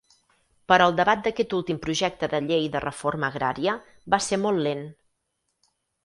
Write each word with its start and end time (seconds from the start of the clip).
Però 0.71 0.85
el 0.91 0.95
debat 0.99 1.19
d'aquest 1.25 1.51
últim 1.57 1.79
projecte 1.83 2.29
de 2.31 2.39
Llei 2.45 2.65
de 2.75 2.81
Reforma 2.85 3.29
Agrària 3.33 3.75
va 4.15 4.21
ser 4.29 4.41
molt 4.47 4.63
lent. 4.69 4.83